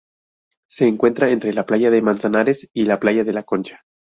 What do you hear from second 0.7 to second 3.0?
encuentra entre la playa de Manzanares y la